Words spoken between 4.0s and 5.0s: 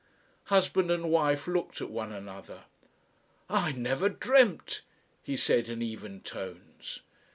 dreamt,"